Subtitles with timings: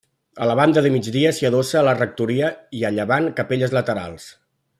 [0.43, 4.29] A la banda de migdia s'hi adossa la rectoria i a llevant capelles laterals.